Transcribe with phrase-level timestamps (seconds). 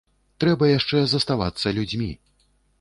[0.43, 2.11] Трэба яшчэ заставацца людзьмі.